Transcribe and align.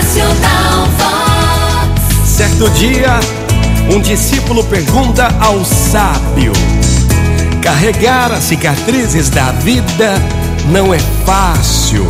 Motivacional 0.00 0.86
Vox. 0.96 2.26
Certo 2.26 2.70
dia, 2.70 3.20
um 3.94 4.00
discípulo 4.00 4.64
pergunta 4.64 5.28
ao 5.38 5.62
sábio: 5.62 6.52
Carregar 7.60 8.32
as 8.32 8.44
cicatrizes 8.44 9.28
da 9.28 9.52
vida 9.52 10.14
não 10.70 10.94
é 10.94 10.98
fácil. 11.26 12.08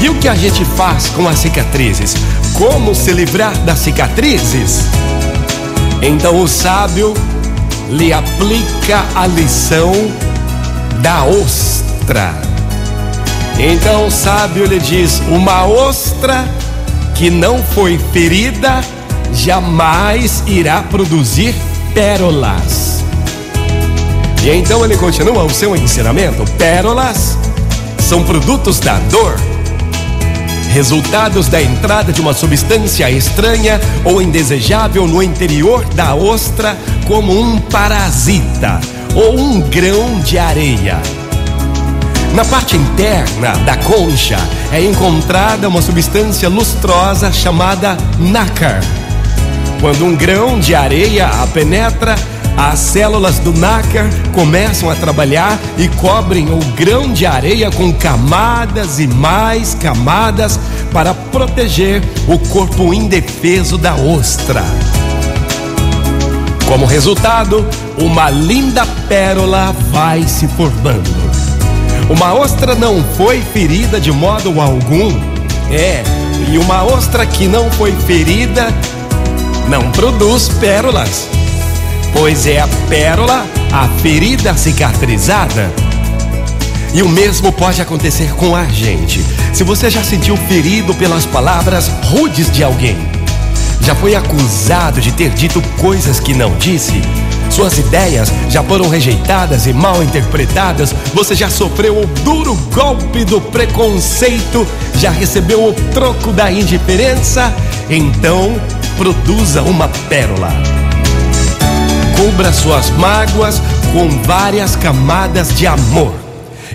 E 0.00 0.08
o 0.08 0.14
que 0.14 0.26
a 0.26 0.34
gente 0.34 0.64
faz 0.64 1.08
com 1.08 1.28
as 1.28 1.40
cicatrizes? 1.40 2.16
Como 2.54 2.94
se 2.94 3.12
livrar 3.12 3.54
das 3.58 3.80
cicatrizes? 3.80 4.86
Então 6.00 6.40
o 6.40 6.48
sábio 6.48 7.12
lhe 7.90 8.14
aplica 8.14 9.04
a 9.14 9.26
lição 9.26 9.92
da 11.02 11.24
ostra. 11.24 12.34
Então 13.58 14.06
o 14.06 14.10
sábio 14.10 14.64
lhe 14.64 14.80
diz: 14.80 15.20
Uma 15.28 15.66
ostra 15.66 16.61
que 17.14 17.30
não 17.30 17.62
foi 17.62 17.98
ferida 18.12 18.80
jamais 19.32 20.42
irá 20.46 20.82
produzir 20.82 21.54
pérolas. 21.94 23.04
E 24.42 24.50
então 24.50 24.84
ele 24.84 24.96
continua 24.96 25.44
o 25.44 25.50
seu 25.50 25.76
ensinamento: 25.76 26.44
pérolas 26.58 27.38
são 27.98 28.24
produtos 28.24 28.80
da 28.80 28.98
dor, 29.10 29.36
resultados 30.70 31.48
da 31.48 31.62
entrada 31.62 32.12
de 32.12 32.20
uma 32.20 32.34
substância 32.34 33.10
estranha 33.10 33.80
ou 34.04 34.20
indesejável 34.20 35.06
no 35.06 35.22
interior 35.22 35.84
da 35.94 36.14
ostra, 36.14 36.76
como 37.06 37.38
um 37.38 37.58
parasita 37.58 38.80
ou 39.14 39.38
um 39.38 39.60
grão 39.60 40.20
de 40.20 40.38
areia. 40.38 41.21
Na 42.34 42.46
parte 42.46 42.78
interna 42.78 43.52
da 43.66 43.76
concha 43.76 44.38
é 44.72 44.82
encontrada 44.82 45.68
uma 45.68 45.82
substância 45.82 46.48
lustrosa 46.48 47.30
chamada 47.30 47.94
nácar. 48.18 48.80
Quando 49.82 50.06
um 50.06 50.16
grão 50.16 50.58
de 50.58 50.74
areia 50.74 51.26
a 51.26 51.46
penetra, 51.48 52.14
as 52.56 52.78
células 52.78 53.38
do 53.38 53.52
nácar 53.52 54.06
começam 54.32 54.88
a 54.88 54.94
trabalhar 54.94 55.58
e 55.76 55.88
cobrem 55.88 56.50
o 56.50 56.58
grão 56.74 57.12
de 57.12 57.26
areia 57.26 57.70
com 57.70 57.92
camadas 57.92 58.98
e 58.98 59.06
mais 59.06 59.74
camadas 59.74 60.58
para 60.90 61.12
proteger 61.12 62.02
o 62.26 62.38
corpo 62.38 62.94
indefeso 62.94 63.76
da 63.76 63.94
ostra. 63.94 64.64
Como 66.66 66.86
resultado, 66.86 67.66
uma 67.98 68.30
linda 68.30 68.86
pérola 69.06 69.74
vai 69.90 70.22
se 70.26 70.48
formando. 70.48 71.31
Uma 72.12 72.34
ostra 72.34 72.74
não 72.74 73.02
foi 73.16 73.40
ferida 73.40 73.98
de 73.98 74.12
modo 74.12 74.60
algum. 74.60 75.10
É, 75.70 76.02
e 76.52 76.58
uma 76.58 76.84
ostra 76.84 77.24
que 77.24 77.48
não 77.48 77.70
foi 77.72 77.90
ferida 78.06 78.68
não 79.66 79.90
produz 79.92 80.50
pérolas. 80.60 81.26
Pois 82.12 82.46
é 82.46 82.60
a 82.60 82.68
pérola 82.90 83.46
a 83.72 83.88
ferida 84.02 84.54
cicatrizada. 84.54 85.72
E 86.92 87.02
o 87.02 87.08
mesmo 87.08 87.50
pode 87.50 87.80
acontecer 87.80 88.34
com 88.34 88.54
a 88.54 88.66
gente. 88.66 89.24
Se 89.54 89.64
você 89.64 89.88
já 89.88 90.04
sentiu 90.04 90.36
ferido 90.36 90.92
pelas 90.92 91.24
palavras 91.24 91.90
rudes 92.04 92.50
de 92.50 92.62
alguém, 92.62 92.98
já 93.80 93.94
foi 93.94 94.14
acusado 94.14 95.00
de 95.00 95.12
ter 95.12 95.30
dito 95.30 95.62
coisas 95.78 96.20
que 96.20 96.34
não 96.34 96.54
disse, 96.58 97.00
suas 97.52 97.76
ideias 97.78 98.32
já 98.48 98.62
foram 98.62 98.88
rejeitadas 98.88 99.66
e 99.66 99.72
mal 99.72 100.02
interpretadas, 100.02 100.94
você 101.12 101.34
já 101.34 101.50
sofreu 101.50 101.98
o 101.98 102.06
duro 102.24 102.54
golpe 102.72 103.24
do 103.24 103.40
preconceito, 103.40 104.66
já 104.96 105.10
recebeu 105.10 105.68
o 105.68 105.72
troco 105.92 106.32
da 106.32 106.50
indiferença, 106.50 107.52
então 107.90 108.58
produza 108.96 109.62
uma 109.62 109.88
pérola. 110.08 110.50
Cubra 112.16 112.52
suas 112.52 112.88
mágoas 112.90 113.60
com 113.92 114.08
várias 114.22 114.74
camadas 114.74 115.54
de 115.54 115.66
amor. 115.66 116.14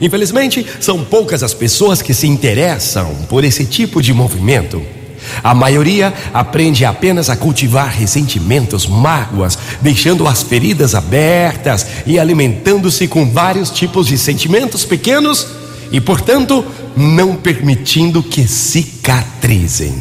Infelizmente, 0.00 0.66
são 0.78 1.02
poucas 1.02 1.42
as 1.42 1.54
pessoas 1.54 2.02
que 2.02 2.12
se 2.12 2.26
interessam 2.26 3.14
por 3.28 3.44
esse 3.44 3.64
tipo 3.64 4.02
de 4.02 4.12
movimento. 4.12 4.95
A 5.42 5.54
maioria 5.54 6.12
aprende 6.32 6.84
apenas 6.84 7.28
a 7.28 7.36
cultivar 7.36 7.88
ressentimentos, 7.88 8.86
mágoas, 8.86 9.58
deixando 9.80 10.26
as 10.26 10.42
feridas 10.42 10.94
abertas 10.94 11.86
e 12.06 12.18
alimentando-se 12.18 13.06
com 13.08 13.30
vários 13.30 13.70
tipos 13.70 14.06
de 14.06 14.18
sentimentos 14.18 14.84
pequenos 14.84 15.46
e, 15.92 16.00
portanto, 16.00 16.64
não 16.96 17.36
permitindo 17.36 18.22
que 18.22 18.46
cicatrizem. 18.46 19.94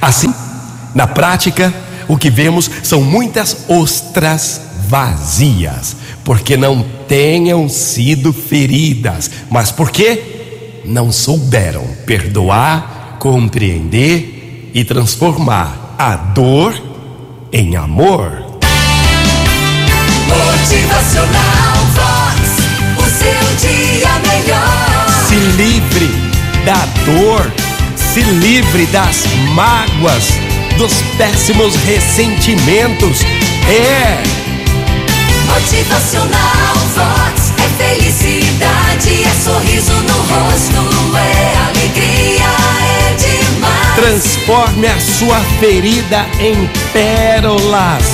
Assim, 0.00 0.32
na 0.94 1.06
prática, 1.06 1.72
o 2.08 2.16
que 2.16 2.30
vemos 2.30 2.70
são 2.82 3.02
muitas 3.02 3.64
ostras 3.68 4.60
vazias, 4.88 5.96
porque 6.24 6.56
não 6.56 6.84
tenham 7.08 7.68
sido 7.68 8.32
feridas, 8.32 9.30
mas 9.50 9.70
porque 9.70 10.82
não 10.84 11.10
souberam 11.10 11.84
perdoar, 12.04 13.16
compreender 13.18 14.35
e 14.76 14.84
transformar 14.84 15.94
a 15.98 16.16
dor 16.16 16.74
em 17.50 17.76
amor. 17.76 18.30
Motivacional 20.28 21.78
Vox. 21.94 22.40
O 22.98 23.04
seu 23.08 23.70
dia 23.70 24.10
melhor. 24.18 25.08
Se 25.28 25.34
livre 25.34 26.10
da 26.66 26.84
dor, 27.06 27.50
se 27.96 28.20
livre 28.20 28.84
das 28.88 29.24
mágoas, 29.54 30.34
dos 30.76 30.92
péssimos 31.16 31.74
ressentimentos. 31.76 33.22
É. 33.70 34.22
Motivacional 35.46 36.74
Vox. 36.94 37.46
É 37.56 37.68
felicidade, 37.82 39.24
é 39.24 39.42
sorriso 39.42 39.94
no 40.02 40.18
rosto, 40.18 40.85
Transforme 44.46 44.86
a 44.86 45.00
sua 45.00 45.40
ferida 45.58 46.24
em 46.38 46.70
pérolas. 46.92 48.04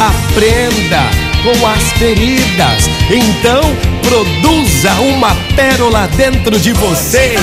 Aprenda 0.00 1.02
com 1.42 1.66
as 1.66 1.82
feridas. 1.98 2.88
Então, 3.10 3.60
produza 4.00 4.90
uma 5.02 5.34
pérola 5.54 6.08
dentro 6.16 6.58
de 6.58 6.72
você. 6.72 7.36